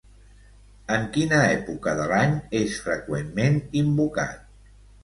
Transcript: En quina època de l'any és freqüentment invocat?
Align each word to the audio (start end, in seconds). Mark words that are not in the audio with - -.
En 0.95 1.05
quina 1.17 1.43
època 1.51 1.95
de 2.01 2.09
l'any 2.15 2.35
és 2.63 2.81
freqüentment 2.87 3.65
invocat? 3.85 4.47